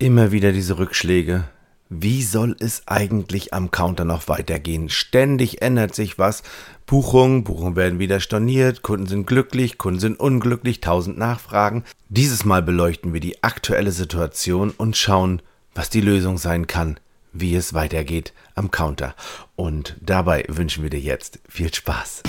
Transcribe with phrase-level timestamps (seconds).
[0.00, 1.42] Immer wieder diese Rückschläge.
[1.88, 4.90] Wie soll es eigentlich am Counter noch weitergehen?
[4.90, 6.44] Ständig ändert sich was.
[6.86, 11.82] Buchungen, Buchungen werden wieder storniert, Kunden sind glücklich, Kunden sind unglücklich, tausend Nachfragen.
[12.10, 15.42] Dieses Mal beleuchten wir die aktuelle Situation und schauen,
[15.74, 17.00] was die Lösung sein kann,
[17.32, 19.16] wie es weitergeht am Counter.
[19.56, 22.22] Und dabei wünschen wir dir jetzt viel Spaß.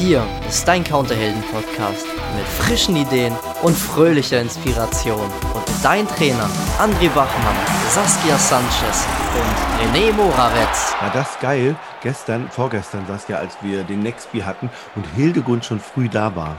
[0.00, 5.20] Hier ist dein Counterhelden-Podcast mit frischen Ideen und fröhlicher Inspiration.
[5.54, 7.54] Und mit deinen Trainern André Bachmann,
[7.90, 10.94] Saskia Sanchez und René Moravetz.
[11.00, 11.76] War das geil?
[12.02, 16.56] Gestern, vorgestern, Saskia, als wir den Nextby hatten und Hildegund schon früh da war.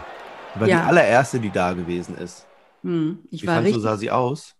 [0.55, 0.81] War Ja.
[0.81, 2.45] die allererste, die da gewesen ist.
[2.83, 4.53] Hm, ich Wie war fandst du, richtig, sah sie aus?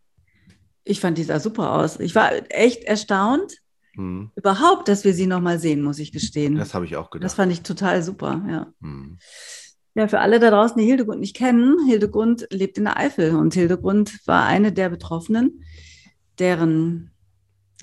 [0.84, 2.00] ich fand die sah super aus.
[2.00, 3.54] Ich war echt erstaunt,
[3.96, 6.56] Hm, überhaupt, dass wir sie noch mal sehen, muss ich gestehen.
[6.56, 7.36] das habe ich auch Das gedacht.
[7.36, 8.74] fand ich total super, ja.
[8.82, 9.18] Hm.
[9.94, 13.54] Ja, für alle da draußen, die Hildegund nicht kennen, Hildegund lebt in der Eifel und
[13.54, 15.66] Hildegund war eine der Betroffenen,
[16.40, 17.12] deren,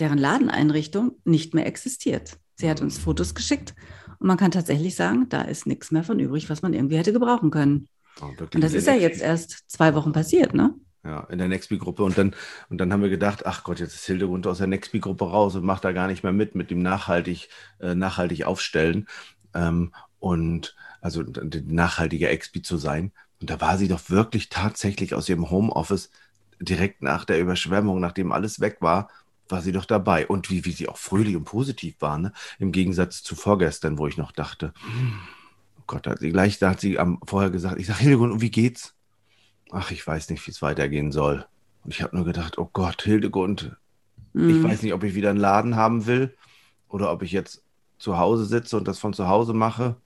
[0.00, 2.38] deren Ladeneinrichtung nicht mehr existiert.
[2.56, 3.74] Sie hat uns Fotos geschickt
[4.18, 7.12] und man kann tatsächlich sagen, da ist nichts mehr von übrig, was man irgendwie hätte
[7.12, 7.86] gebrauchen können.
[8.22, 10.74] Oh, Und das ist ja jetzt erst zwei Wochen passiert, ne?
[11.09, 12.03] Ja, in der Nextby-Gruppe.
[12.03, 12.34] Und dann,
[12.69, 15.64] und dann haben wir gedacht, ach Gott, jetzt ist Hildegund aus der Nextby-Gruppe raus und
[15.64, 17.48] macht da gar nicht mehr mit, mit dem nachhaltig,
[17.81, 19.06] äh, nachhaltig aufstellen.
[19.55, 21.25] Ähm, und also
[21.64, 23.12] nachhaltiger Expi zu sein.
[23.41, 26.11] Und da war sie doch wirklich tatsächlich aus ihrem Homeoffice
[26.61, 29.09] direkt nach der Überschwemmung, nachdem alles weg war,
[29.48, 30.27] war sie doch dabei.
[30.27, 32.34] Und wie, wie sie auch fröhlich und positiv war, ne?
[32.59, 34.75] Im Gegensatz zu vorgestern, wo ich noch dachte,
[35.79, 38.41] oh Gott, hat sie gleich, da hat sie am, vorher gesagt, ich sage, Hildegund, und
[38.42, 38.97] wie geht's?
[39.70, 41.44] Ach, ich weiß nicht, wie es weitergehen soll.
[41.84, 43.77] Und ich habe nur gedacht, oh Gott, Hildegund,
[44.34, 44.64] ich Mhm.
[44.64, 46.34] weiß nicht, ob ich wieder einen Laden haben will
[46.88, 47.62] oder ob ich jetzt
[47.98, 49.96] zu Hause sitze und das von zu Hause mache.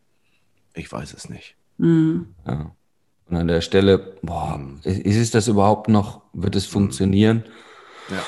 [0.74, 1.56] Ich weiß es nicht.
[1.78, 2.34] Mhm.
[2.46, 2.70] Ja.
[3.28, 6.22] Und an der Stelle, boah, ist es das überhaupt noch?
[6.33, 7.44] Wird es funktionieren?
[8.08, 8.22] Ja.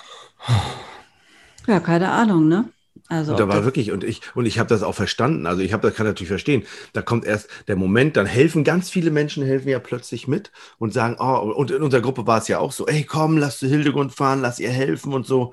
[1.67, 2.69] Ja, keine Ahnung, ne?
[3.09, 5.47] Also, Und da war wirklich, und ich, und ich habe das auch verstanden.
[5.47, 6.63] Also ich habe das kann natürlich verstehen.
[6.95, 10.95] Da kommt erst der Moment, dann helfen ganz viele Menschen, helfen ja plötzlich mit und
[10.95, 13.67] sagen, oh, und in unserer Gruppe war es ja auch so, ey, komm, lass du
[13.67, 15.53] Hildegund fahren, lass ihr helfen und so.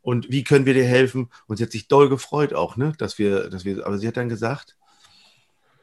[0.00, 1.28] Und wie können wir dir helfen?
[1.46, 4.16] Und sie hat sich doll gefreut auch, ne, dass wir, dass wir, aber sie hat
[4.16, 4.76] dann gesagt,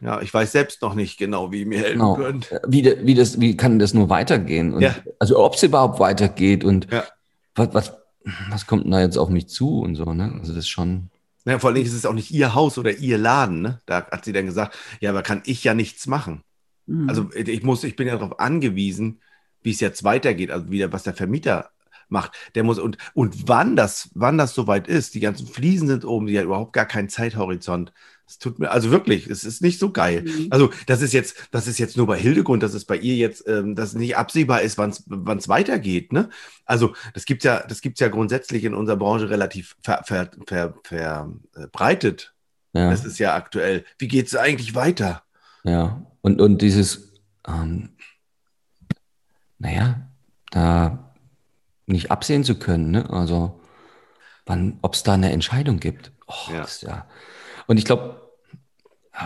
[0.01, 2.15] ja, ich weiß selbst noch nicht genau, wie ihr mir helfen Genau.
[2.15, 2.49] könnt.
[2.67, 4.73] Wie, wie, das, wie kann das nur weitergehen?
[4.73, 4.95] Und, Ja.
[5.19, 7.03] Also ob es überhaupt weitergeht und Ja.
[7.55, 7.93] was, was,
[8.49, 10.33] was kommt denn da jetzt auf mich zu und so, ne?
[10.39, 11.09] Also das ist schon.
[11.45, 13.79] Ja, vor Dingen ist es auch nicht ihr Haus oder ihr Laden, ne?
[13.85, 16.43] Da hat sie dann gesagt, ja, aber kann ich ja nichts machen.
[16.85, 17.09] Mhm.
[17.09, 19.21] Also ich muss, ich bin ja darauf angewiesen,
[19.61, 21.71] wie es jetzt weitergeht, also wieder, was der Vermieter
[22.09, 22.31] macht.
[22.55, 26.27] Der muss und, und wann das, wann das soweit ist, die ganzen Fliesen sind oben,
[26.27, 27.93] die hat überhaupt gar keinen Zeithorizont.
[28.29, 30.21] Es tut mir, also wirklich, es ist nicht so geil.
[30.21, 30.47] Mhm.
[30.51, 33.47] Also, das ist jetzt, das ist jetzt nur bei Hildegund, dass es bei ihr jetzt,
[33.47, 36.29] ähm, dass nicht absehbar ist, wann es weitergeht, ne?
[36.65, 40.47] Also, das gibt's ja, das gibt's ja grundsätzlich in unserer Branche relativ verbreitet.
[40.47, 42.33] Ver, ver, ver, verbreitet.
[42.73, 43.83] Ja, Das ist ja aktuell.
[43.97, 45.23] Wie geht es eigentlich weiter?
[45.63, 46.05] ja.
[46.21, 47.13] Und, und dieses,
[47.47, 47.89] ähm,
[49.57, 50.01] naja,
[50.51, 51.13] da
[51.85, 53.09] nicht absehen zu können, ne?
[53.09, 53.59] Also
[54.45, 56.11] wann, ob es da eine Entscheidung gibt.
[56.27, 56.57] Oh, Ja.
[56.61, 57.07] das ist ja.
[57.69, 58.19] Und ich glaube,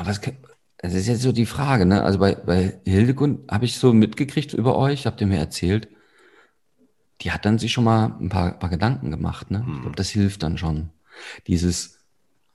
[0.03, 0.37] was kann-
[0.79, 2.03] das ist jetzt so die Frage, ne?
[2.03, 5.87] Also bei, bei Hildegund habe ich so mitgekriegt über euch, habt ihr mir erzählt,
[7.21, 9.65] die hat dann sich schon mal ein paar, paar Gedanken gemacht, ne?
[9.75, 10.89] Ich glaube, das hilft dann schon.
[11.47, 11.99] Dieses,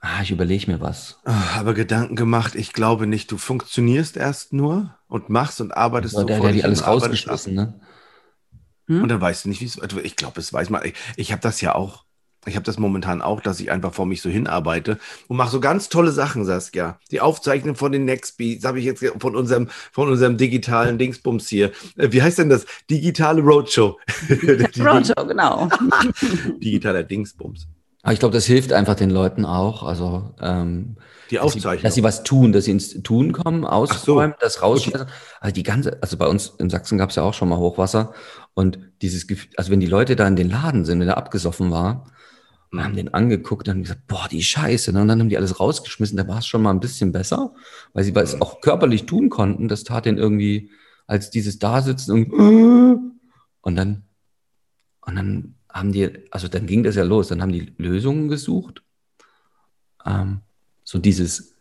[0.01, 1.21] ah, ich überlege mir was.
[1.25, 3.33] Ah, Aber Gedanken gemacht, ich glaube nicht.
[3.33, 7.55] Du funktionierst erst nur und machst und arbeitest So, der hat dich die alles rausgeschmissen,
[7.55, 7.81] ne?
[8.89, 9.03] Hm?
[9.05, 10.85] Und dann weißt du nicht, wie es also Ich glaube, es weiß man.
[10.85, 12.05] Ich, ich habe das ja auch.
[12.49, 14.99] Ich habe das momentan auch, dass ich einfach vor mich so hinarbeite
[15.29, 16.99] und mache so ganz tolle Sachen, Saskia.
[17.11, 21.73] Die Aufzeichnung von den Nextbeats habe ich jetzt von unserem, von unserem digitalen Dingsbums hier.
[21.97, 22.67] Äh, Wie heißt denn das?
[22.91, 23.99] Digitale Roadshow.
[24.79, 25.69] Roadshow, genau.
[26.63, 27.69] Digitaler Dingsbums.
[28.03, 29.83] Aber ich glaube, das hilft einfach den Leuten auch.
[29.83, 30.97] Also, ähm,
[31.31, 31.83] Die dass sie, Aufzeichnung.
[31.83, 35.09] dass sie was tun, dass sie ins Tun kommen, ausräumen, das rausschmeißen.
[35.41, 38.15] Also die ganze, also bei uns in Sachsen gab es ja auch schon mal Hochwasser
[38.55, 41.71] und dieses Gefühl, also wenn die Leute da in den Laden sind, wenn der abgesoffen
[41.71, 42.07] war,
[42.71, 44.93] und haben den angeguckt und haben gesagt, boah, die Scheiße.
[44.93, 45.03] ne?
[45.03, 47.55] Und dann haben die alles rausgeschmissen, da war es schon mal ein bisschen besser,
[47.93, 49.69] weil sie es auch körperlich tun konnten.
[49.69, 50.71] Das tat denen irgendwie,
[51.07, 53.13] als dieses Dasitzen und,
[53.63, 54.03] und dann,
[55.01, 58.83] und dann haben die, also dann ging das ja los, dann haben die Lösungen gesucht.
[60.05, 60.41] Ähm,
[60.85, 61.55] so dieses,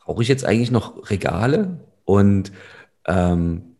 [0.00, 1.80] brauche ich jetzt eigentlich noch Regale?
[2.04, 2.52] Und
[3.06, 3.76] ähm,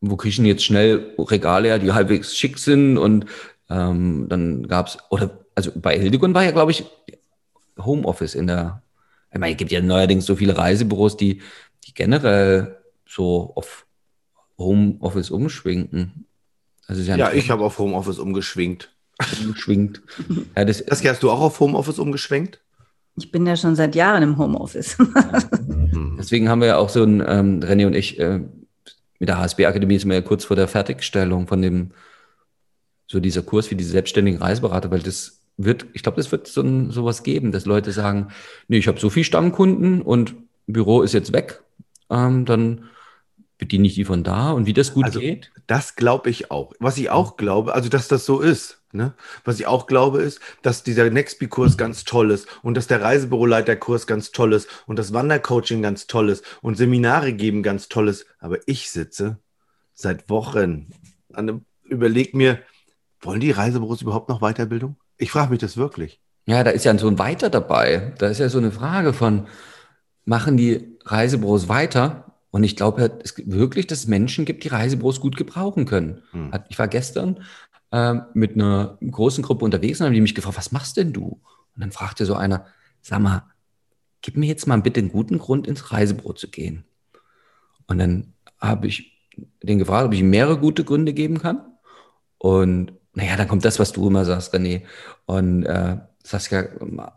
[0.00, 2.96] wo kriege ich denn jetzt schnell Regale her, die halbwegs schick sind?
[2.98, 3.26] Und
[3.70, 6.84] ähm, dann gab es, oder also bei Hildegund war ja, glaube ich,
[7.78, 8.82] Homeoffice in der,
[9.32, 11.40] ich meine, es gibt ja neuerdings so viele Reisebüros, die,
[11.84, 12.76] die generell
[13.06, 13.86] so auf
[14.58, 16.26] Homeoffice umschwenken.
[16.86, 18.92] Also ja, ja ich habe auf Homeoffice umgeschwingt.
[19.40, 20.02] Umgeschwingt.
[20.56, 22.60] Ja, das, das hast du auch auf Homeoffice umgeschwenkt?
[23.16, 24.96] Ich bin ja schon seit Jahren im Homeoffice.
[26.18, 28.40] Deswegen haben wir ja auch so ein, ähm, René und ich, äh,
[29.18, 31.92] mit der HSB-Akademie sind wir ja kurz vor der Fertigstellung von dem,
[33.10, 36.60] so dieser Kurs wie diese selbstständigen Reiseberater, weil das wird, ich glaube, das wird so
[36.60, 38.28] ein, sowas geben, dass Leute sagen,
[38.68, 40.36] nee, ich habe so viel Stammkunden und
[40.68, 41.60] Büro ist jetzt weg,
[42.08, 42.84] ähm, dann
[43.58, 45.50] bediene ich die von da und wie das gut also, geht?
[45.66, 46.72] Das glaube ich auch.
[46.78, 48.80] Was ich auch glaube, also dass das so ist.
[48.92, 49.12] Ne?
[49.44, 54.06] Was ich auch glaube, ist, dass dieser Nextby-Kurs ganz toll ist und dass der Reisebüroleiter-Kurs
[54.06, 58.26] ganz toll ist und das Wandercoaching ganz toll ist und Seminare geben ganz toll ist.
[58.38, 59.38] Aber ich sitze
[59.94, 60.86] seit Wochen
[61.32, 62.60] an einem, überleg mir,
[63.20, 64.96] wollen die Reisebüros überhaupt noch Weiterbildung?
[65.16, 66.20] Ich frage mich das wirklich.
[66.46, 68.14] Ja, da ist ja so ein Weiter dabei.
[68.18, 69.46] Da ist ja so eine Frage von,
[70.24, 74.68] machen die Reisebüros weiter und ich glaube es gibt wirklich, dass es Menschen gibt, die
[74.68, 76.22] Reisebüros gut gebrauchen können.
[76.32, 76.52] Hm.
[76.68, 77.44] Ich war gestern
[77.92, 81.40] äh, mit einer großen Gruppe unterwegs und haben die mich gefragt, was machst denn du?
[81.74, 82.66] Und dann fragte so einer,
[83.02, 83.44] sag mal,
[84.22, 86.84] gib mir jetzt mal bitte einen guten Grund, ins Reisebüro zu gehen.
[87.86, 89.12] Und dann habe ich
[89.62, 91.64] den gefragt, ob ich ihm mehrere gute Gründe geben kann.
[92.38, 94.82] Und naja, dann kommt das, was du immer sagst, René.
[95.26, 96.68] Und äh, Saskia,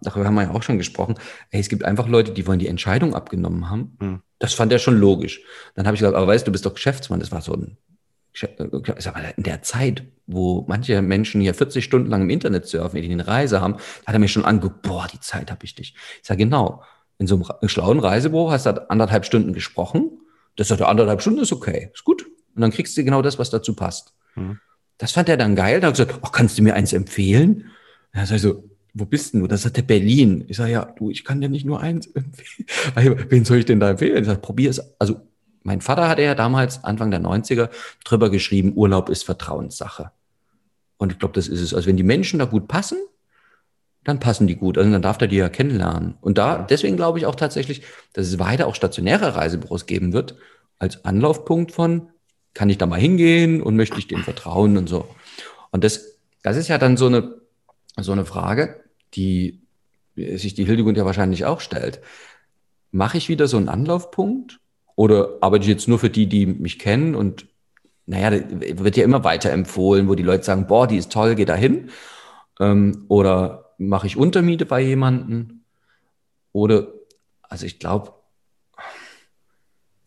[0.01, 1.16] darüber haben wir ja auch schon gesprochen.
[1.51, 3.98] Ey, es gibt einfach Leute, die wollen die Entscheidung abgenommen haben.
[4.00, 4.22] Hm.
[4.40, 5.42] Das fand er schon logisch.
[5.75, 7.19] Dann habe ich gesagt, aber weißt du, du bist doch Geschäftsmann.
[7.19, 7.78] Das war so ein,
[9.38, 13.28] in der Zeit, wo manche Menschen hier 40 Stunden lang im Internet surfen, die eine
[13.28, 13.75] Reise haben,
[14.06, 15.96] hat er mir schon angeguckt, boah, die Zeit habe ich dich.
[16.22, 16.81] Ich sage, genau.
[17.19, 20.19] In so einem schlauen Reisebüro hast du anderthalb Stunden gesprochen.
[20.56, 22.25] Das sagt, anderthalb Stunden ist okay, ist gut.
[22.56, 24.13] Und dann kriegst du genau das, was dazu passt.
[24.34, 24.60] Hm.
[25.03, 25.81] Das fand er dann geil.
[25.81, 27.65] Da hat er gesagt, oh, kannst du mir eins empfehlen?
[28.15, 28.63] Ja, sag ich so,
[28.94, 29.47] wo bist denn du?
[29.47, 30.45] Das hat der Berlin.
[30.47, 33.25] Ich sage, ja, du, ich kann dir nicht nur eins empfehlen.
[33.29, 34.21] Wen soll ich denn da empfehlen?
[34.21, 34.79] Ich sage, probier es.
[35.00, 35.19] Also,
[35.63, 37.69] mein Vater hatte ja damals, Anfang der 90er,
[38.05, 40.11] drüber geschrieben, Urlaub ist Vertrauenssache.
[40.95, 41.73] Und ich glaube, das ist es.
[41.73, 42.97] Also, wenn die Menschen da gut passen,
[44.05, 44.77] dann passen die gut.
[44.77, 46.13] Also, dann darf der die ja kennenlernen.
[46.21, 47.81] Und da, deswegen glaube ich auch tatsächlich,
[48.13, 50.38] dass es weiter auch stationäre Reisebüros geben wird,
[50.79, 52.07] als Anlaufpunkt von,
[52.53, 55.07] kann ich da mal hingehen und möchte ich dem vertrauen und so.
[55.71, 57.35] Und das, das ist ja dann so eine,
[58.00, 58.83] so eine Frage,
[59.15, 59.61] die
[60.15, 62.01] sich die Hildegund ja wahrscheinlich auch stellt.
[62.91, 64.59] Mache ich wieder so einen Anlaufpunkt
[64.95, 67.47] oder arbeite ich jetzt nur für die, die mich kennen und
[68.05, 71.45] naja, wird ja immer weiter empfohlen, wo die Leute sagen, boah, die ist toll, geh
[71.45, 71.89] da hin.
[72.59, 75.61] Ähm, oder mache ich Untermiete bei jemandem?
[76.51, 76.88] Oder,
[77.41, 78.13] also ich glaube,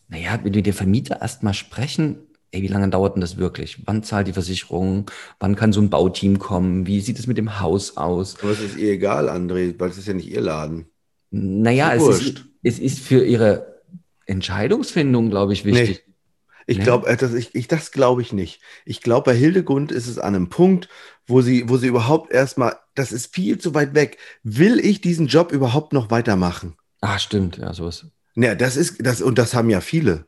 [0.09, 2.27] naja, wenn wir mit dem Vermieter erstmal sprechen,
[2.57, 3.83] ey, wie lange dauert denn das wirklich?
[3.85, 5.11] Wann zahlt die Versicherung?
[5.39, 6.87] Wann kann so ein Bauteam kommen?
[6.87, 8.37] Wie sieht es mit dem Haus aus?
[8.41, 10.87] Aber es ist ihr egal, André, weil es ist ja nicht ihr Laden.
[11.31, 13.83] Naja, es ist, es ist für ihre
[14.25, 16.03] Entscheidungsfindung, glaube ich, wichtig.
[16.07, 16.15] Nee.
[16.69, 16.85] Ich nee.
[16.85, 18.61] glaube, äh, das, ich, ich, das glaube ich nicht.
[18.85, 20.89] Ich glaube, bei Hildegund ist es an einem Punkt,
[21.27, 24.19] wo sie, wo sie überhaupt erstmal, das ist viel zu weit weg.
[24.43, 26.77] Will ich diesen Job überhaupt noch weitermachen?
[27.03, 28.07] Ah, stimmt, ja, sowas.
[28.35, 30.27] Ja, das ist, das, und das haben ja viele.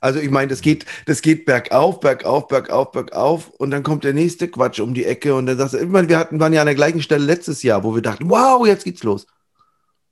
[0.00, 4.14] Also ich meine, das geht, das geht bergauf, bergauf, bergauf, bergauf und dann kommt der
[4.14, 6.60] nächste Quatsch um die Ecke und dann sagst du, ich meine, wir hatten, waren ja
[6.60, 9.26] an der gleichen Stelle letztes Jahr, wo wir dachten, wow, jetzt geht's los.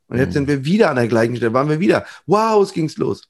[0.09, 0.33] Und jetzt mhm.
[0.33, 3.29] sind wir wieder an der gleichen Stelle, waren wir wieder, wow, es ging's los.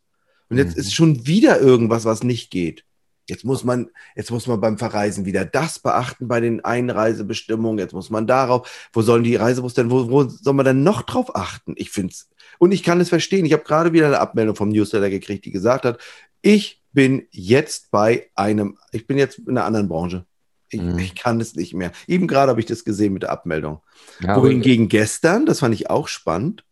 [0.48, 0.80] Und jetzt mhm.
[0.80, 2.84] ist schon wieder irgendwas, was nicht geht.
[3.26, 7.78] Jetzt muss man, jetzt muss man beim Verreisen wieder das beachten bei den Einreisebestimmungen.
[7.78, 11.02] Jetzt muss man darauf, wo sollen die Reisebus denn, wo, wo soll man denn noch
[11.02, 11.72] drauf achten?
[11.76, 13.46] Ich finde es, und ich kann es verstehen.
[13.46, 15.98] Ich habe gerade wieder eine Abmeldung vom Newsletter gekriegt, die gesagt hat,
[16.42, 20.26] ich bin jetzt bei einem, ich bin jetzt in einer anderen Branche.
[20.68, 20.98] Ich, mhm.
[20.98, 21.92] ich kann es nicht mehr.
[22.06, 23.80] Eben gerade habe ich das gesehen mit der Abmeldung.
[24.20, 26.64] Ja, Wohingegen gestern, das fand ich auch spannend,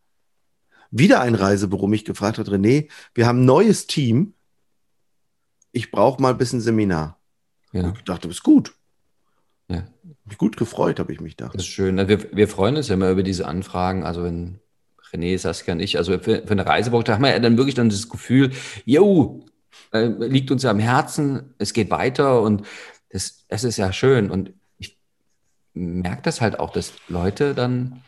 [0.91, 4.35] wieder ein Reisebüro mich gefragt hat, René, wir haben ein neues Team.
[5.73, 7.19] Ich brauche mal ein bisschen Seminar.
[7.73, 7.85] Ja.
[7.85, 8.75] Und ich dachte, das ist gut.
[9.69, 9.87] Ja.
[10.25, 11.55] Mich gut gefreut, habe ich mich gedacht.
[11.55, 11.97] Das ist schön.
[11.97, 14.05] Wir, wir freuen uns ja immer über diese Anfragen.
[14.05, 14.61] Also wenn
[15.13, 17.91] René, Saskia und ich, also für, für eine da haben wir ja dann wirklich dann
[17.91, 18.51] das Gefühl,
[18.85, 19.45] jo,
[19.93, 22.67] äh, liegt uns ja am Herzen, es geht weiter und
[23.11, 24.31] das, das ist ja schön.
[24.31, 24.99] Und ich
[25.75, 28.03] merke das halt auch, dass Leute dann,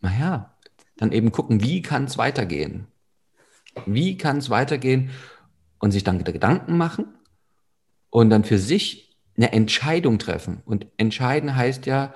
[0.00, 0.54] naja,
[0.96, 2.86] dann eben gucken, wie kann es weitergehen?
[3.86, 5.10] Wie kann es weitergehen?
[5.78, 7.06] Und sich dann Gedanken machen
[8.10, 10.60] und dann für sich eine Entscheidung treffen.
[10.66, 12.12] Und entscheiden heißt ja,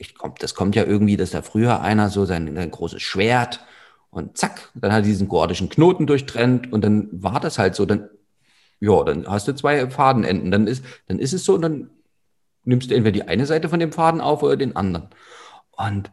[0.00, 3.60] ich komm, das kommt ja irgendwie, dass da früher einer so sein, sein großes Schwert
[4.10, 7.84] und zack, dann hat er diesen gordischen Knoten durchtrennt und dann war das halt so.
[7.84, 8.08] Dann,
[8.80, 10.50] ja, dann hast du zwei Fadenenden.
[10.50, 11.90] Dann ist, dann ist es so und dann
[12.64, 15.08] nimmst du entweder die eine Seite von dem Faden auf oder den anderen.
[15.76, 16.10] Und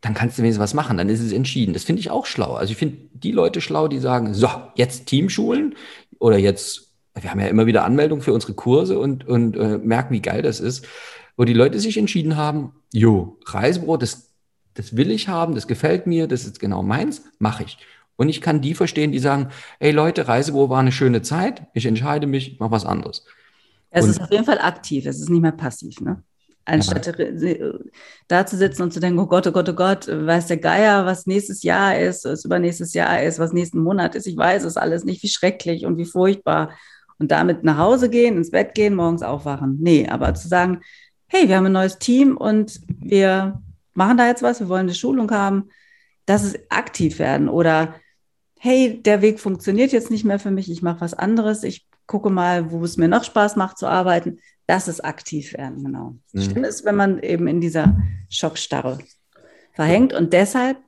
[0.00, 1.74] dann kannst du wenigstens was machen, dann ist es entschieden.
[1.74, 2.54] Das finde ich auch schlau.
[2.54, 5.74] Also ich finde die Leute schlau, die sagen, so, jetzt Teamschulen
[6.20, 10.14] oder jetzt wir haben ja immer wieder Anmeldungen für unsere Kurse und, und äh, merken,
[10.14, 10.86] wie geil das ist,
[11.36, 14.30] wo die Leute sich entschieden haben, jo, Reisebüro, das,
[14.74, 17.78] das will ich haben, das gefällt mir, das ist genau meins, mache ich.
[18.16, 21.86] Und ich kann die verstehen, die sagen, ey Leute, Reisebüro war eine schöne Zeit, ich
[21.86, 23.24] entscheide mich, ich mache was anderes.
[23.90, 26.22] Es und, ist auf jeden Fall aktiv, es ist nicht mehr passiv, ne?
[26.66, 27.68] Anstatt ja.
[28.28, 31.06] da zu sitzen und zu denken, oh Gott, oh Gott, oh Gott, weiß der Geier,
[31.06, 34.76] was nächstes Jahr ist, was übernächstes Jahr ist, was nächsten Monat ist, ich weiß es
[34.76, 36.70] alles nicht, wie schrecklich und wie furchtbar.
[37.18, 39.78] Und damit nach Hause gehen, ins Bett gehen, morgens aufwachen.
[39.80, 40.80] Nee, aber zu sagen,
[41.30, 43.62] hey, wir haben ein neues Team und wir
[43.94, 45.70] machen da jetzt was, wir wollen eine Schulung haben,
[46.26, 47.48] das ist aktiv werden.
[47.48, 47.94] Oder
[48.58, 52.30] hey, der Weg funktioniert jetzt nicht mehr für mich, ich mache was anderes, ich gucke
[52.30, 54.40] mal, wo es mir noch Spaß macht zu arbeiten.
[54.66, 56.16] Das ist aktiv werden, genau.
[56.32, 56.42] Mhm.
[56.42, 57.96] Schlimm ist, wenn man eben in dieser
[58.28, 58.98] Schockstarre
[59.72, 60.78] verhängt und deshalb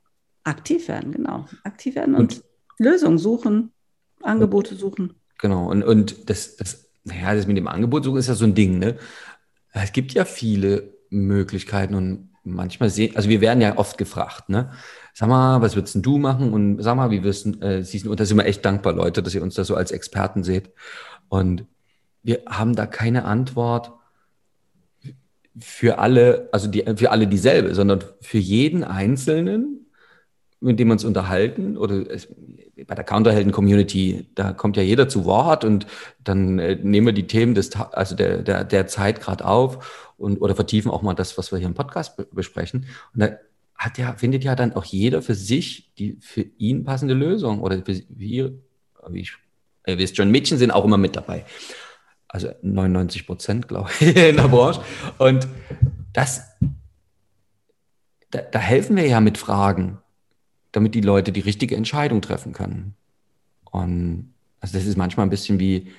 [0.43, 1.45] aktiv werden, genau.
[1.63, 2.43] Aktiv werden und, und
[2.79, 3.71] Lösungen suchen,
[4.21, 5.13] Angebote suchen.
[5.39, 8.55] Genau, und, und das, das, naja, das mit dem Angebot suchen ist ja so ein
[8.55, 8.97] Ding, ne?
[9.73, 14.71] Es gibt ja viele Möglichkeiten und manchmal sehen, also wir werden ja oft gefragt, ne?
[15.13, 16.53] Sag mal, was würdest du machen?
[16.53, 19.21] Und sag mal, wie wirst äh, siehst du, und da sind wir echt dankbar, Leute,
[19.21, 20.71] dass ihr uns da so als Experten seht.
[21.29, 21.65] Und
[22.23, 23.91] wir haben da keine Antwort
[25.59, 29.82] für alle, also die, für alle dieselbe, sondern für jeden Einzelnen,
[30.63, 32.27] mit dem wir uns unterhalten oder es,
[32.87, 35.85] bei der Counterhelden-Community, da kommt ja jeder zu Wort und
[36.23, 40.41] dann äh, nehmen wir die Themen des, also der, der, der Zeit gerade auf und
[40.41, 42.87] oder vertiefen auch mal das, was wir hier im Podcast besprechen.
[43.13, 43.29] Und da
[43.75, 47.77] hat ja, findet ja dann auch jeder für sich die für ihn passende Lösung oder
[47.77, 48.51] für wie,
[49.09, 49.33] wie ich,
[49.85, 51.45] ihr wisst schon, Mädchen sind auch immer mit dabei.
[52.27, 54.81] Also 99 Prozent, glaube ich, in der Branche.
[55.19, 55.47] Und
[56.13, 56.41] das,
[58.31, 59.99] da, da helfen wir ja mit Fragen
[60.73, 62.95] damit die Leute die richtige Entscheidung treffen können.
[63.71, 65.93] Und also das ist manchmal ein bisschen wie,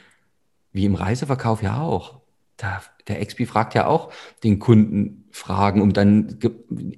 [0.72, 2.20] wie im Reiseverkauf ja auch.
[2.58, 4.12] Da, der XP fragt ja auch
[4.42, 6.38] den Kunden Fragen, um dann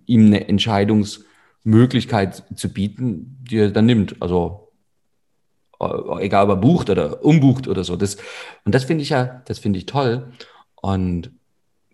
[0.06, 4.20] ihm eine Entscheidungsmöglichkeit zu bieten, die er dann nimmt.
[4.20, 4.72] Also
[5.80, 7.96] äh, egal ob er bucht oder umbucht oder so.
[7.96, 8.16] Das,
[8.64, 10.32] und das finde ich ja, das finde ich toll.
[10.74, 11.30] Und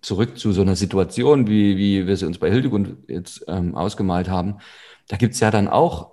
[0.02, 4.28] zurück zu so einer Situation, wie, wie wir sie uns bei Hildegund jetzt ähm, ausgemalt
[4.28, 4.58] haben
[5.08, 6.12] da gibt es ja dann auch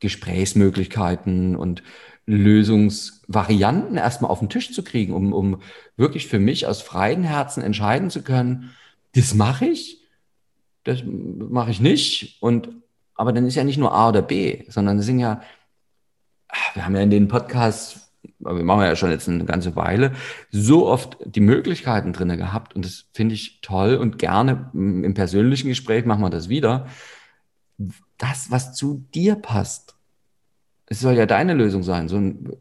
[0.00, 1.82] Gesprächsmöglichkeiten und
[2.26, 5.60] Lösungsvarianten erstmal auf den Tisch zu kriegen, um, um
[5.96, 8.74] wirklich für mich aus freien Herzen entscheiden zu können,
[9.14, 10.02] das mache ich,
[10.84, 12.40] das mache ich nicht.
[12.40, 12.68] Und
[13.14, 15.40] aber dann ist ja nicht nur A oder B, sondern es sind ja,
[16.74, 18.05] wir haben ja in den Podcasts,
[18.38, 20.12] wir machen ja schon jetzt eine ganze Weile,
[20.50, 22.74] so oft die Möglichkeiten drin gehabt.
[22.74, 26.86] Und das finde ich toll und gerne im persönlichen Gespräch machen wir das wieder,
[28.18, 29.94] das, was zu dir passt.
[30.86, 32.08] Es soll ja deine Lösung sein.
[32.08, 32.52] So ein,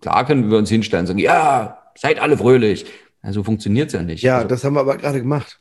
[0.00, 2.86] klar können wir uns hinstellen und sagen, ja, seid alle fröhlich.
[3.22, 4.22] Ja, so funktioniert es ja nicht.
[4.22, 5.60] Ja, also, das haben wir aber gerade gemacht.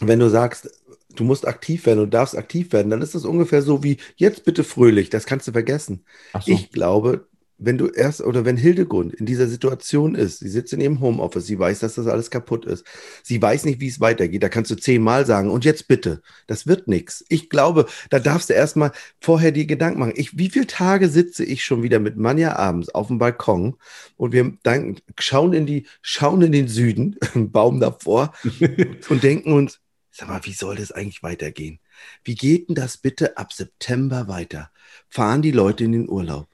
[0.00, 0.70] Wenn du sagst,
[1.14, 4.44] du musst aktiv werden und darfst aktiv werden, dann ist das ungefähr so wie jetzt
[4.44, 5.10] bitte fröhlich.
[5.10, 6.04] Das kannst du vergessen.
[6.32, 6.52] So.
[6.52, 7.26] Ich glaube,
[7.62, 11.46] wenn du erst oder wenn Hildegund in dieser Situation ist, sie sitzt in ihrem Homeoffice,
[11.46, 12.84] sie weiß, dass das alles kaputt ist,
[13.22, 16.66] sie weiß nicht, wie es weitergeht, da kannst du zehnmal sagen, und jetzt bitte, das
[16.66, 17.24] wird nichts.
[17.28, 20.14] Ich glaube, da darfst du erstmal vorher die Gedanken machen.
[20.16, 23.76] Ich, wie viele Tage sitze ich schon wieder mit Manja abends auf dem Balkon
[24.16, 28.32] und wir dann schauen in die, schauen in den Süden, einen Baum davor
[29.08, 31.78] und denken uns, sag mal, wie soll das eigentlich weitergehen?
[32.24, 34.70] Wie geht denn das bitte ab September weiter?
[35.08, 36.48] Fahren die Leute in den Urlaub?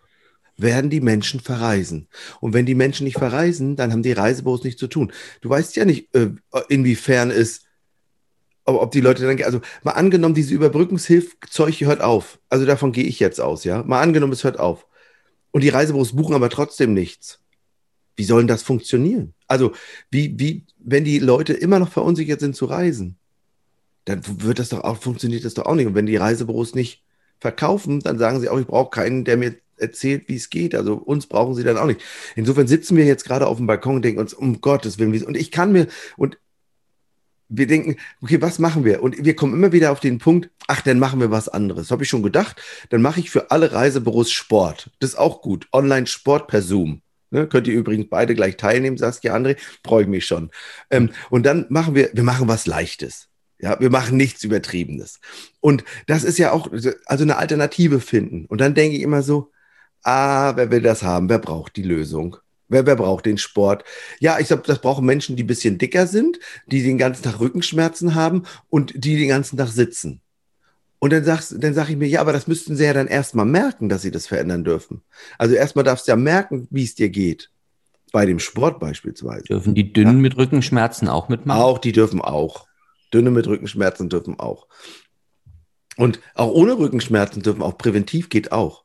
[0.56, 2.08] Werden die Menschen verreisen.
[2.40, 5.12] Und wenn die Menschen nicht verreisen, dann haben die Reisebüros nichts zu tun.
[5.40, 6.30] Du weißt ja nicht, äh,
[6.68, 7.62] inwiefern es,
[8.64, 12.38] ob die Leute dann, also mal angenommen, diese Überbrückungshilfzeug hört auf.
[12.48, 13.82] Also davon gehe ich jetzt aus, ja.
[13.82, 14.86] Mal angenommen, es hört auf.
[15.52, 17.38] Und die Reisebüros buchen aber trotzdem nichts.
[18.16, 19.34] Wie soll denn das funktionieren?
[19.46, 19.72] Also,
[20.10, 23.16] wie, wie, wenn die Leute immer noch verunsichert sind zu reisen,
[24.06, 25.86] dann wird das doch auch, funktioniert das doch auch nicht.
[25.86, 27.04] Und wenn die Reisebüros nicht
[27.40, 30.75] verkaufen, dann sagen sie auch, ich brauche keinen, der mir erzählt, wie es geht.
[30.75, 32.00] Also uns brauchen sie dann auch nicht.
[32.35, 35.37] Insofern sitzen wir jetzt gerade auf dem Balkon und denken uns, um Gottes Willen, und
[35.37, 36.38] ich kann mir, und
[37.49, 39.02] wir denken, okay, was machen wir?
[39.02, 41.90] Und wir kommen immer wieder auf den Punkt, ach, dann machen wir was anderes.
[41.90, 42.61] Habe ich schon gedacht.
[42.90, 44.90] Dann mache ich für alle Reisebüros Sport.
[44.99, 45.68] Das ist auch gut.
[45.73, 47.02] Online-Sport per Zoom.
[47.30, 49.56] Ne, könnt ihr übrigens beide gleich teilnehmen, Saskia André.
[49.85, 50.50] Freue ich mich schon.
[50.90, 53.28] Ähm, und dann machen wir, wir machen was Leichtes.
[53.59, 55.21] Ja, wir machen nichts Übertriebenes.
[55.61, 58.45] Und das ist ja auch, also eine Alternative finden.
[58.47, 59.50] Und dann denke ich immer so,
[60.06, 61.28] ah, wer will das haben?
[61.28, 62.36] Wer braucht die Lösung?
[62.68, 63.84] Wer, wer braucht den Sport?
[64.18, 67.38] Ja, ich glaube, das brauchen Menschen, die ein bisschen dicker sind, die den ganzen Tag
[67.40, 70.20] Rückenschmerzen haben und die den ganzen Tag sitzen.
[70.98, 73.46] Und dann sagst, dann sage ich mir, ja, aber das müssten sie ja dann erstmal
[73.46, 75.02] merken, dass sie das verändern dürfen.
[75.38, 77.50] Also erstmal darfst du ja merken, wie es dir geht.
[78.12, 79.44] Bei dem Sport beispielsweise.
[79.44, 80.22] Dürfen die Dünnen ja.
[80.22, 81.60] mit Rückenschmerzen auch mitmachen?
[81.60, 82.66] Auch, die dürfen auch.
[83.12, 84.66] Dünne mit Rückenschmerzen dürfen auch.
[85.96, 88.84] Und auch ohne Rückenschmerzen dürfen auch präventiv geht auch.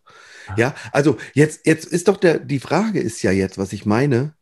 [0.50, 3.86] Ja, ja also jetzt, jetzt ist doch der, die Frage ist ja jetzt, was ich
[3.86, 4.34] meine.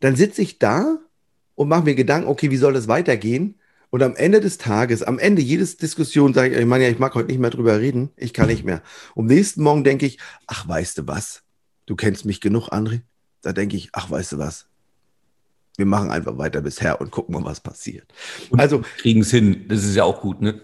[0.00, 0.98] Dann sitze ich da
[1.54, 3.56] und mache mir Gedanken, okay, wie soll das weitergehen?
[3.90, 6.98] Und am Ende des Tages, am Ende jedes Diskussion sage ich, ich meine ja, ich
[6.98, 8.82] mag heute nicht mehr drüber reden, ich kann nicht mehr.
[9.14, 11.42] Und nächsten Morgen denke ich, ach, weißt du was?
[11.86, 13.00] Du kennst mich genug, André.
[13.40, 14.66] Da denke ich, ach, weißt du was?
[15.78, 18.12] Wir machen einfach weiter bisher und gucken mal, was passiert.
[18.50, 19.66] Und also kriegen es hin.
[19.68, 20.60] Das ist ja auch gut, ne?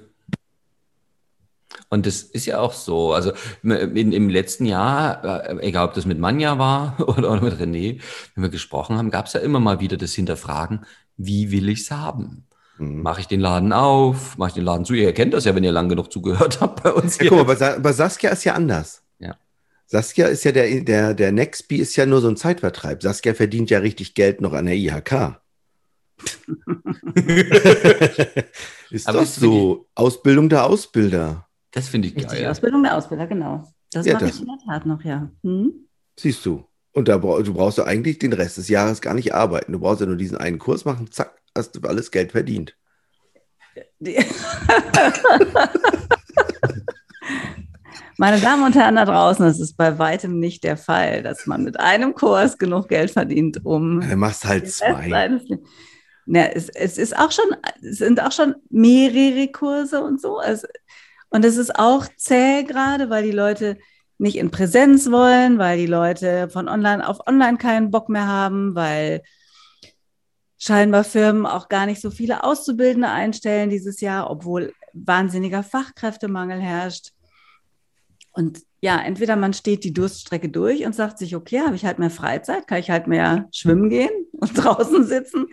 [1.88, 3.12] Und das ist ja auch so.
[3.12, 8.00] Also in, im letzten Jahr, äh, egal ob das mit Manja war oder, mit René,
[8.35, 10.87] wenn wir gesprochen haben, gab es ja immer mal wieder das Hinterfragen,
[11.17, 12.47] wie will ich es haben?
[12.79, 13.03] Mhm.
[13.03, 14.37] Mache ich den Laden auf?
[14.38, 14.95] Mache ich den Laden zu?
[14.95, 17.19] Ihr kennt das ja, wenn ihr lang genug zugehört habt bei uns.
[17.19, 19.03] Ja, guck mal, bei, bei Saskia ist ja anders.
[19.19, 19.37] Ja.
[19.87, 23.03] Saskia ist ja der, der, der Nextbee ist ja nur so ein Zeitvertreib.
[23.03, 25.38] Saskia verdient ja richtig Geld noch an der IHK.
[28.91, 29.87] ist Aber doch so.
[29.95, 31.43] Ausbildung der Ausbilder.
[31.75, 32.47] Das finde ich Richtig, geil.
[32.47, 33.64] Ausbildung der Ausbilder, genau.
[33.90, 35.28] Das ja, mache ich in der Tat noch, ja.
[35.43, 35.88] Hm?
[36.16, 36.64] Siehst du.
[36.93, 39.73] Und da du brauchst du eigentlich den Rest des Jahres gar nicht arbeiten.
[39.73, 42.76] Du brauchst ja nur diesen einen Kurs machen, zack, hast du alles Geld verdient.
[48.19, 51.64] Meine Damen und Herren da draußen, es ist bei weitem nicht der Fall, dass man
[51.64, 54.00] mit einem Kurs genug Geld verdient, um.
[54.00, 55.40] Du machst halt zwei.
[56.26, 57.45] Ja, es, es, ist auch schon,
[57.83, 60.38] es sind auch schon mehrere Kurse und so.
[60.38, 60.69] Also
[61.35, 63.76] und es ist auch zäh gerade, weil die Leute
[64.19, 68.76] nicht in Präsenz wollen, weil die Leute von online auf online keinen Bock mehr haben,
[68.76, 69.21] weil
[70.59, 77.11] scheinbar Firmen auch gar nicht so viele Auszubildende einstellen dieses Jahr, obwohl wahnsinniger Fachkräftemangel herrscht.
[78.31, 81.99] Und ja, entweder man steht die Durststrecke durch und sagt sich, okay, habe ich halt
[81.99, 85.47] mehr Freizeit, kann ich halt mehr schwimmen gehen und draußen sitzen.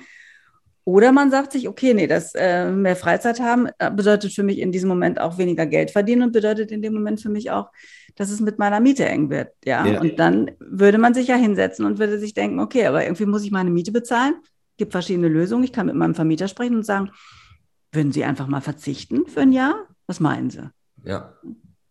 [0.83, 4.59] Oder man sagt sich, okay, nee, das äh, mehr Freizeit haben äh, bedeutet für mich
[4.59, 7.69] in diesem Moment auch weniger Geld verdienen und bedeutet in dem Moment für mich auch,
[8.15, 9.49] dass es mit meiner Miete eng wird.
[9.63, 9.85] Ja?
[9.85, 10.01] ja.
[10.01, 13.43] Und dann würde man sich ja hinsetzen und würde sich denken, okay, aber irgendwie muss
[13.43, 14.35] ich meine Miete bezahlen.
[14.43, 15.63] Es gibt verschiedene Lösungen.
[15.63, 17.11] Ich kann mit meinem Vermieter sprechen und sagen,
[17.91, 19.75] würden Sie einfach mal verzichten für ein Jahr?
[20.07, 20.69] Was meinen Sie?
[21.03, 21.35] Ja.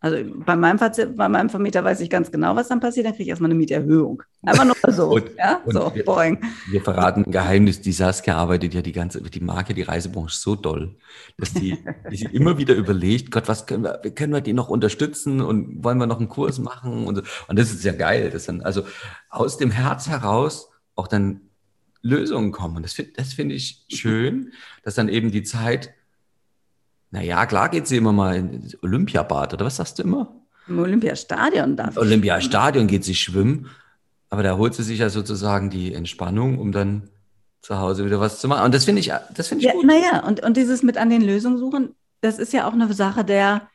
[0.02, 0.78] Also bei meinem,
[1.14, 3.04] bei meinem, Vermieter weiß ich ganz genau, was dann passiert.
[3.04, 4.22] Dann kriege ich erstmal eine Mieterhöhung.
[4.42, 5.10] Einfach nur so.
[5.10, 5.60] und, ja?
[5.66, 6.38] so wir, boing.
[6.70, 7.82] wir verraten ein Geheimnis.
[7.82, 10.96] Die Saskia arbeitet ja die ganze, die Marke, die Reisebranche so doll,
[11.36, 11.76] dass die,
[12.10, 15.98] die immer wieder überlegt, Gott, was können wir, können wir die noch unterstützen und wollen
[15.98, 17.06] wir noch einen Kurs machen?
[17.06, 17.22] Und, so.
[17.48, 18.30] und das ist ja geil.
[18.30, 18.84] Das dann, also
[19.28, 21.42] aus dem Herz heraus auch dann
[22.00, 22.76] Lösungen kommen.
[22.76, 25.90] Und das, das finde ich schön, dass dann eben die Zeit
[27.10, 30.32] naja, klar geht sie immer mal ins Olympiabad, oder was sagst du immer?
[30.68, 33.68] Im Olympiastadion darf Im Olympiastadion geht sie schwimmen,
[34.28, 37.08] aber da holt sie sich ja sozusagen die Entspannung, um dann
[37.62, 38.64] zu Hause wieder was zu machen.
[38.64, 39.84] Und das finde ich, das finde ich ja, gut.
[39.84, 43.24] Naja, und, und dieses mit an den Lösungen suchen, das ist ja auch eine Sache
[43.24, 43.68] der,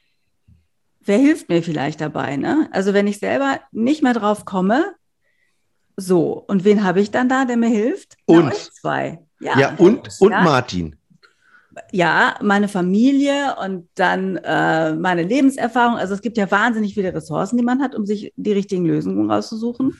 [1.01, 2.37] wer hilft mir vielleicht dabei?
[2.37, 2.69] Ne?
[2.71, 4.95] Also wenn ich selber nicht mehr drauf komme,
[5.97, 8.17] so, und wen habe ich dann da, der mir hilft?
[8.25, 9.19] Und Na, zwei.
[9.39, 10.41] Ja, ja und, und ja.
[10.41, 10.95] Martin
[11.91, 15.97] ja, meine Familie und dann äh, meine Lebenserfahrung.
[15.97, 19.29] Also es gibt ja wahnsinnig viele Ressourcen, die man hat, um sich die richtigen Lösungen
[19.29, 19.99] rauszusuchen.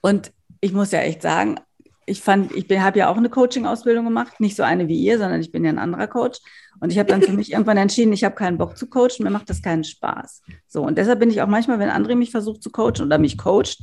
[0.00, 1.60] Und ich muss ja echt sagen,
[2.06, 5.40] ich fand, ich habe ja auch eine Coaching-Ausbildung gemacht, nicht so eine wie ihr, sondern
[5.40, 6.40] ich bin ja ein anderer Coach.
[6.80, 9.30] Und ich habe dann für mich irgendwann entschieden, ich habe keinen Bock zu coachen, mir
[9.30, 10.42] macht das keinen Spaß.
[10.66, 13.38] So, und deshalb bin ich auch manchmal, wenn André mich versucht zu coachen oder mich
[13.38, 13.78] coacht,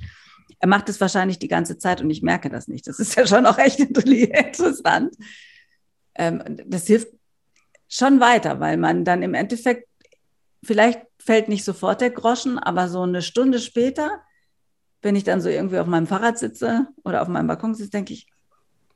[0.60, 2.86] er macht es wahrscheinlich die ganze Zeit und ich merke das nicht.
[2.88, 5.16] Das ist ja schon auch echt interessant
[6.68, 7.08] das hilft
[7.88, 9.88] schon weiter, weil man dann im Endeffekt,
[10.64, 14.22] vielleicht fällt nicht sofort der Groschen, aber so eine Stunde später,
[15.02, 18.14] wenn ich dann so irgendwie auf meinem Fahrrad sitze oder auf meinem Balkon sitze, denke
[18.14, 18.28] ich,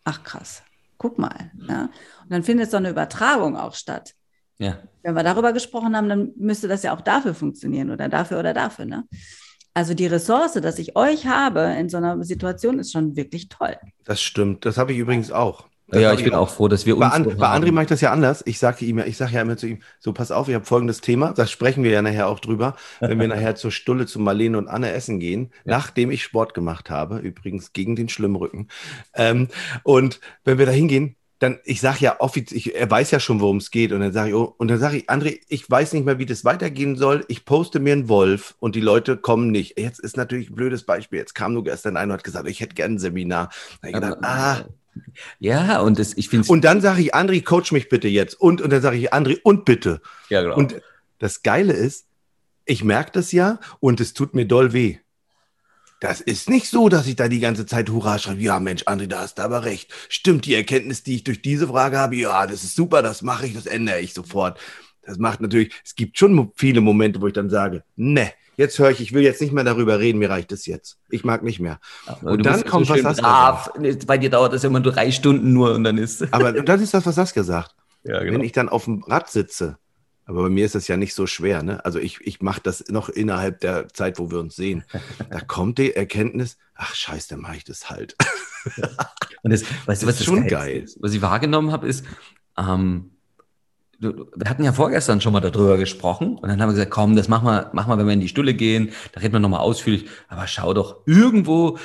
[0.03, 0.63] ach krass,
[0.97, 1.51] guck mal.
[1.67, 1.83] Ja?
[2.23, 4.13] Und dann findet so eine Übertragung auch statt.
[4.57, 4.79] Ja.
[5.01, 8.53] Wenn wir darüber gesprochen haben, dann müsste das ja auch dafür funktionieren oder dafür oder
[8.53, 8.85] dafür.
[8.85, 9.07] Ne?
[9.73, 13.75] Also die Ressource, dass ich euch habe in so einer Situation, ist schon wirklich toll.
[14.03, 14.65] Das stimmt.
[14.65, 15.67] Das habe ich übrigens auch.
[15.91, 17.05] Ja, ich bin auch froh, dass wir uns.
[17.05, 18.41] Bei, And, bei André mache ich das ja anders.
[18.45, 20.65] Ich sage ihm ja, ich sage ja immer zu ihm, so pass auf, ich habe
[20.65, 24.19] folgendes Thema, da sprechen wir ja nachher auch drüber, wenn wir nachher zur Stulle zu
[24.19, 25.77] Marlene und Anne essen gehen, ja.
[25.77, 28.69] nachdem ich Sport gemacht habe, übrigens gegen den Schlimmrücken.
[29.13, 29.49] Ähm,
[29.83, 33.57] und wenn wir da hingehen, dann, ich sage ja offiziell, er weiß ja schon, worum
[33.57, 33.91] es geht.
[33.91, 36.25] Und dann sage ich, oh, und dann sage ich, André, ich weiß nicht mehr, wie
[36.25, 37.25] das weitergehen soll.
[37.27, 39.77] Ich poste mir einen Wolf und die Leute kommen nicht.
[39.77, 41.19] Jetzt ist natürlich ein blödes Beispiel.
[41.19, 43.49] Jetzt kam nur gestern einer und hat gesagt, ich hätte gerne ein Seminar.
[43.81, 44.63] Da ich gedacht, ah,
[45.39, 48.33] ja, und das, ich finde Und dann sage ich, André, coach mich bitte jetzt.
[48.39, 50.01] Und, und dann sage ich, André, und bitte.
[50.29, 50.55] Ja, genau.
[50.55, 50.81] Und
[51.19, 52.07] das Geile ist,
[52.65, 54.97] ich merke das ja und es tut mir doll weh.
[55.99, 58.41] Das ist nicht so, dass ich da die ganze Zeit Hurra schreibe.
[58.41, 59.93] Ja, Mensch, André, da hast du aber recht.
[60.09, 63.47] Stimmt, die Erkenntnis, die ich durch diese Frage habe, ja, das ist super, das mache
[63.47, 64.59] ich, das ändere ich sofort.
[65.01, 68.91] Das macht natürlich, es gibt schon viele Momente, wo ich dann sage, ne, jetzt höre
[68.91, 70.97] ich, ich will jetzt nicht mehr darüber reden, mir reicht es jetzt.
[71.09, 71.79] Ich mag nicht mehr.
[72.07, 74.07] Ja, und dann kommt so was Saskia sagt.
[74.07, 76.33] Bei dir dauert das immer nur drei Stunden nur und dann ist.
[76.33, 77.75] Aber das ist das, was Saskia sagt.
[78.05, 78.33] Ja, genau.
[78.33, 79.77] Wenn ich dann auf dem Rad sitze,
[80.25, 81.63] aber bei mir ist das ja nicht so schwer.
[81.63, 81.83] Ne?
[81.85, 84.83] Also ich, ich mache das noch innerhalb der Zeit, wo wir uns sehen.
[85.29, 88.17] Da kommt die Erkenntnis, ach scheiße, dann mache ich das halt.
[89.41, 91.01] und das, weißt du, was das schon geil ist?
[91.01, 92.05] Was ich wahrgenommen habe, ist,
[92.57, 93.12] ähm,
[94.03, 97.27] wir hatten ja vorgestern schon mal darüber gesprochen und dann haben wir gesagt, komm, das
[97.27, 100.05] machen wir, machen wir, wenn wir in die Stulle gehen, da reden wir nochmal ausführlich,
[100.27, 101.77] aber schau doch, irgendwo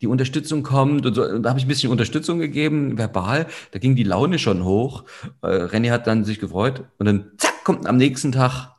[0.00, 3.78] die Unterstützung kommt und so, und da habe ich ein bisschen Unterstützung gegeben, verbal, da
[3.78, 5.04] ging die Laune schon hoch.
[5.42, 8.76] Äh, René hat dann sich gefreut und dann zack, kommt am nächsten Tag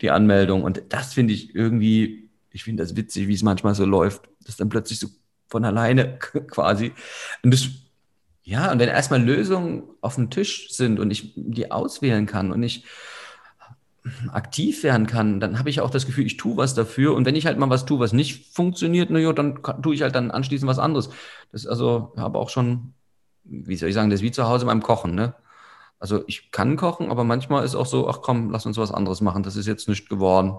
[0.00, 3.84] die Anmeldung und das finde ich irgendwie, ich finde das witzig, wie es manchmal so
[3.84, 5.08] läuft, das dann plötzlich so
[5.48, 6.18] von alleine
[6.50, 6.92] quasi
[7.42, 7.68] und das
[8.48, 12.62] ja, und wenn erstmal Lösungen auf dem Tisch sind und ich die auswählen kann und
[12.62, 12.86] ich
[14.32, 17.14] aktiv werden kann, dann habe ich auch das Gefühl, ich tue was dafür.
[17.14, 20.00] Und wenn ich halt mal was tue, was nicht funktioniert, na ja, dann tue ich
[20.00, 21.10] halt dann anschließend was anderes.
[21.52, 22.94] Das ist also, habe auch schon,
[23.44, 25.34] wie soll ich sagen, das ist wie zu Hause beim Kochen, ne?
[25.98, 29.20] Also ich kann kochen, aber manchmal ist auch so, ach komm, lass uns was anderes
[29.20, 29.42] machen.
[29.42, 30.56] Das ist jetzt nicht geworden.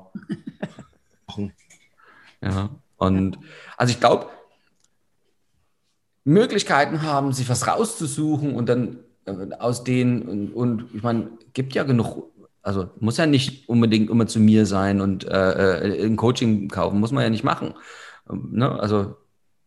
[2.41, 2.69] ja.
[2.97, 3.39] Und
[3.77, 4.27] also ich glaube,
[6.23, 11.73] Möglichkeiten haben, sich was rauszusuchen und dann äh, aus denen und, und ich meine, gibt
[11.73, 16.15] ja genug, also muss ja nicht unbedingt immer zu mir sein und äh, äh ein
[16.15, 17.73] Coaching kaufen, muss man ja nicht machen.
[18.29, 18.79] Ähm, ne?
[18.79, 19.15] Also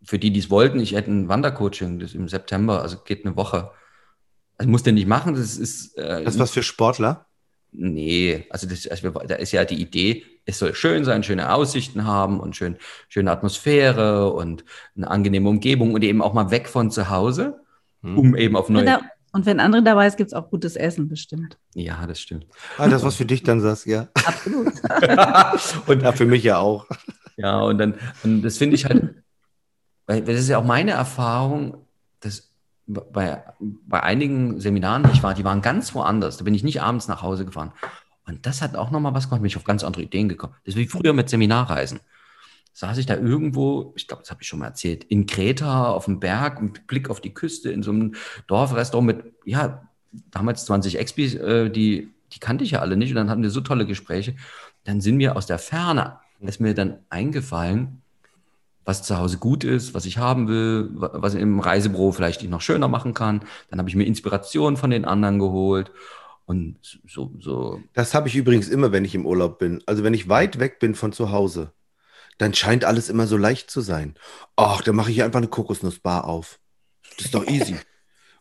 [0.05, 3.37] für die, die es wollten, ich hätte ein Wandercoaching, das im September, also geht eine
[3.37, 3.71] Woche.
[4.59, 5.97] Also muss der nicht machen, das ist.
[5.97, 7.27] Äh, das ist was für Sportler?
[7.75, 12.05] Nee, also, das, also da ist ja die Idee, es soll schön sein, schöne Aussichten
[12.05, 12.77] haben und schön,
[13.09, 17.61] schöne Atmosphäre und eine angenehme Umgebung und eben auch mal weg von zu Hause,
[18.03, 18.19] hm.
[18.19, 19.01] um eben auf neue.
[19.35, 21.57] Und wenn andere dabei ist, gibt es auch gutes Essen bestimmt.
[21.75, 22.47] Ja, das stimmt.
[22.77, 24.09] Ah, das was für dich dann, Saskia.
[24.13, 24.75] Absolut.
[25.87, 26.87] und ja, für mich ja auch.
[27.39, 29.15] Ja, und dann, und das finde ich halt,
[30.07, 31.87] weil das ist ja auch meine Erfahrung,
[32.87, 36.37] bei, bei einigen Seminaren, die ich war, die waren ganz woanders.
[36.37, 37.73] Da bin ich nicht abends nach Hause gefahren.
[38.27, 40.55] Und das hat auch nochmal was gemacht, bin ich auf ganz andere Ideen gekommen.
[40.65, 42.01] Das ist wie früher mit Seminarreisen.
[42.75, 46.07] Saß ich da irgendwo, ich glaube, das habe ich schon mal erzählt, in Kreta auf
[46.07, 48.15] dem Berg mit Blick auf die Küste in so einem
[48.47, 49.89] Dorfrestaurant mit, ja,
[50.31, 53.11] damals 20 Expis, äh, die, die kannte ich ja alle nicht.
[53.11, 54.37] Und dann hatten wir so tolle Gespräche.
[54.85, 58.03] Dann sind mir aus der Ferne, ist mir dann eingefallen,
[58.85, 62.61] was zu Hause gut ist, was ich haben will, was im Reisebüro vielleicht ich noch
[62.61, 63.45] schöner machen kann.
[63.71, 65.91] Dann habe ich mir Inspiration von den anderen geholt.
[66.45, 67.81] Und so, so.
[67.93, 69.83] Das habe ich übrigens immer, wenn ich im Urlaub bin.
[69.87, 71.73] Also wenn ich weit weg bin von zu Hause,
[72.39, 74.15] dann scheint alles immer so leicht zu sein.
[74.57, 76.59] Ach, dann mache ich einfach eine Kokosnussbar auf.
[77.17, 77.77] Das ist doch easy.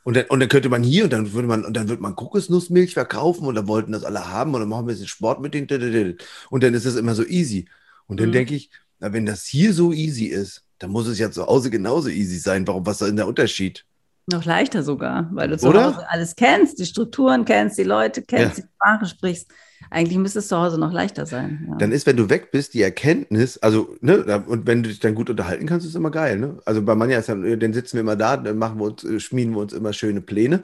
[0.03, 2.15] Und dann, und dann könnte man hier und dann würde man, und dann wird man
[2.15, 5.41] Kokosnussmilch verkaufen und dann wollten das alle haben und dann machen wir ein bisschen Sport
[5.41, 6.17] mit denen.
[6.49, 7.69] Und dann ist es immer so easy.
[8.07, 8.33] Und dann mhm.
[8.33, 11.69] denke ich, na, wenn das hier so easy ist, dann muss es ja zu Hause
[11.69, 12.65] genauso easy sein.
[12.67, 13.83] Warum, was ist denn der Unterschied?
[14.31, 15.87] Noch leichter sogar, weil du zu Oder?
[15.87, 18.63] Hause alles kennst, die Strukturen kennst, die Leute kennst, ja.
[18.63, 19.47] die Sprache sprichst.
[19.89, 21.67] Eigentlich müsste es zu Hause noch leichter sein.
[21.67, 21.77] Ja.
[21.77, 25.15] Dann ist, wenn du weg bist, die Erkenntnis, also, ne, und wenn du dich dann
[25.15, 26.59] gut unterhalten kannst, ist immer geil, ne?
[26.65, 29.19] Also bei Manja ist dann, dann sitzen wir immer da, dann machen wir uns, äh,
[29.19, 30.63] schmieden wir uns immer schöne Pläne.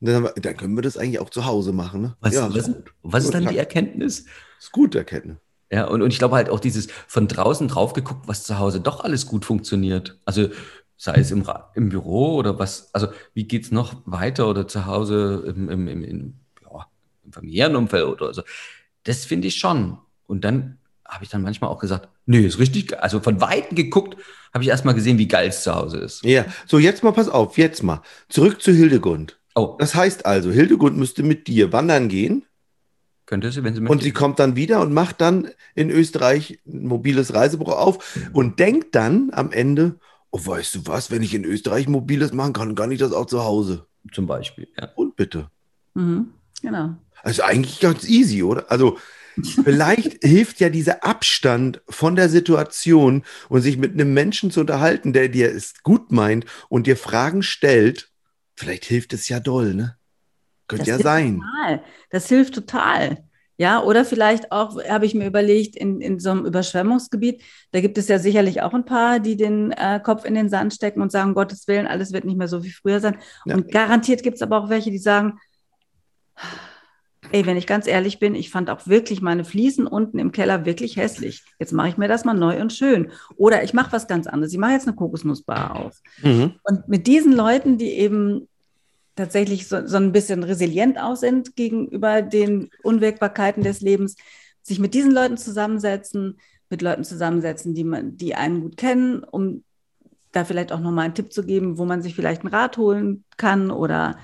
[0.00, 2.16] Und dann, wir, dann können wir das eigentlich auch zu Hause machen, ne?
[2.20, 2.70] Was, ja, was,
[3.02, 4.24] was ist dann die Erkenntnis?
[4.58, 5.36] Ist gut, Erkenntnis.
[5.70, 8.80] Ja, und, und ich glaube halt auch dieses von draußen drauf geguckt, was zu Hause
[8.80, 10.18] doch alles gut funktioniert.
[10.24, 10.48] Also
[10.96, 14.86] sei es im, im Büro oder was, also wie geht es noch weiter oder zu
[14.86, 16.86] Hause im, im, im, im, ja,
[17.24, 18.42] im familiären Umfeld oder so.
[19.04, 19.98] Das finde ich schon.
[20.26, 23.00] Und dann habe ich dann manchmal auch gesagt, nö, ist richtig geil.
[23.00, 24.16] Also von Weitem geguckt,
[24.52, 26.24] habe ich erstmal gesehen, wie geil es zu Hause ist.
[26.24, 28.02] Ja, so jetzt mal, pass auf, jetzt mal.
[28.28, 29.38] Zurück zu Hildegund.
[29.54, 29.76] Oh.
[29.78, 32.44] Das heißt also, Hildegund müsste mit dir wandern gehen.
[33.26, 33.92] Könnte sie, wenn sie möchte.
[33.92, 38.60] Und sie kommt dann wieder und macht dann in Österreich ein mobiles Reisebuch auf und
[38.60, 39.98] denkt dann am Ende,
[40.30, 43.12] oh, weißt du was, wenn ich in Österreich ein mobiles machen kann, kann ich das
[43.12, 43.86] auch zu Hause.
[44.12, 44.90] Zum Beispiel, ja.
[44.94, 45.50] Und bitte.
[45.94, 46.28] Mhm,
[46.62, 46.96] genau.
[47.22, 48.70] Also eigentlich ganz easy, oder?
[48.70, 48.98] Also
[49.64, 55.12] vielleicht hilft ja dieser Abstand von der Situation und sich mit einem Menschen zu unterhalten,
[55.12, 58.10] der dir es gut meint und dir Fragen stellt.
[58.54, 59.96] Vielleicht hilft es ja doll, ne?
[60.68, 61.40] Könnte ja sein.
[61.40, 61.82] Total.
[62.10, 63.18] Das hilft total.
[63.58, 67.96] Ja, oder vielleicht auch, habe ich mir überlegt, in, in so einem Überschwemmungsgebiet, da gibt
[67.96, 71.10] es ja sicherlich auch ein paar, die den äh, Kopf in den Sand stecken und
[71.10, 73.16] sagen, Gottes Willen, alles wird nicht mehr so wie früher sein.
[73.46, 73.54] Ja.
[73.54, 75.38] Und garantiert gibt es aber auch welche, die sagen,
[77.32, 80.64] Ey, wenn ich ganz ehrlich bin, ich fand auch wirklich meine Fliesen unten im Keller
[80.64, 81.44] wirklich hässlich.
[81.58, 83.10] Jetzt mache ich mir das mal neu und schön.
[83.36, 84.52] Oder ich mache was ganz anderes.
[84.52, 86.00] Ich mache jetzt eine Kokosnussbar auf.
[86.22, 86.54] Mhm.
[86.62, 88.48] Und mit diesen Leuten, die eben
[89.16, 94.16] tatsächlich so, so ein bisschen resilient aus sind gegenüber den Unwägbarkeiten des Lebens,
[94.62, 96.38] sich mit diesen Leuten zusammensetzen,
[96.70, 99.64] mit Leuten zusammensetzen, die, man, die einen gut kennen, um
[100.32, 103.24] da vielleicht auch nochmal einen Tipp zu geben, wo man sich vielleicht einen Rat holen
[103.36, 104.18] kann oder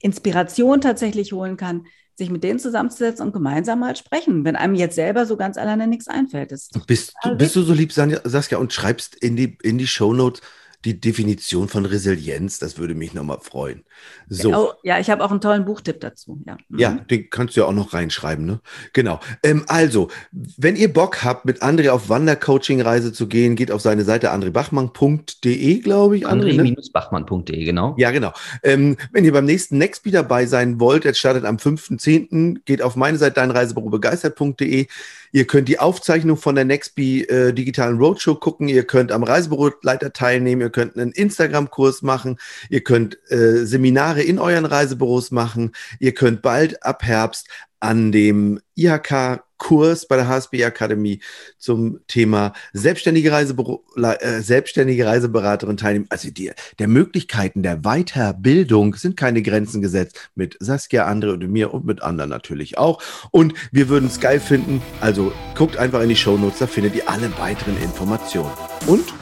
[0.00, 4.94] Inspiration tatsächlich holen kann, sich mit denen zusammenzusetzen und gemeinsam mal sprechen, wenn einem jetzt
[4.94, 6.50] selber so ganz alleine nichts einfällt.
[6.86, 10.40] Bist, bist du so lieb, Saskia, und schreibst in die, in die Shownotes,
[10.86, 13.82] die Definition von Resilienz, das würde mich nochmal freuen.
[14.28, 14.54] So.
[14.54, 16.40] Oh, ja, ich habe auch einen tollen Buchtipp dazu.
[16.46, 16.78] Ja, mhm.
[16.78, 18.46] ja den kannst du ja auch noch reinschreiben.
[18.46, 18.60] Ne?
[18.92, 19.18] Genau.
[19.42, 24.04] Ähm, also, wenn ihr Bock habt, mit André auf Wandercoaching-Reise zu gehen, geht auf seine
[24.04, 26.26] Seite andrebachmann.de, glaube ich.
[26.26, 27.96] André-bachmann.de, genau.
[27.98, 28.32] Ja, genau.
[28.62, 32.94] Ähm, wenn ihr beim nächsten Nextby dabei sein wollt, jetzt startet am 5.10., geht auf
[32.94, 34.86] meine Seite deinreisebürobegeistert.de.
[35.32, 38.68] Ihr könnt die Aufzeichnung von der Nextby äh, digitalen Roadshow gucken.
[38.68, 40.62] Ihr könnt am Reisebüroleiter teilnehmen.
[40.62, 42.36] Ihr könnt einen Instagram-Kurs machen.
[42.68, 45.72] Ihr könnt äh, Seminare in euren Reisebüros machen.
[46.00, 47.48] Ihr könnt bald ab Herbst
[47.80, 51.20] an dem IHK Kurs bei der HSB Akademie
[51.56, 56.08] zum Thema selbstständige, Reisebüro, äh, selbstständige Reiseberaterin teilnehmen.
[56.10, 61.72] Also die, der Möglichkeiten der Weiterbildung sind keine Grenzen gesetzt mit Saskia, Andre und mir
[61.72, 63.02] und mit anderen natürlich auch.
[63.30, 64.82] Und wir würden es geil finden.
[65.00, 68.52] Also guckt einfach in die Show Notes, da findet ihr alle weiteren Informationen.
[68.86, 69.14] Und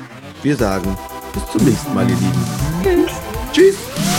[0.43, 0.99] wir sagen
[1.35, 2.44] bis zum nächsten Mal, ihr Lieben.
[2.83, 3.12] Tschüss.
[3.53, 4.13] Tschüss.